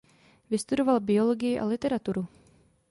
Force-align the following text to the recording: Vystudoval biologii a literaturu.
Vystudoval 0.49 0.99
biologii 0.99 1.59
a 1.59 1.65
literaturu. 1.65 2.27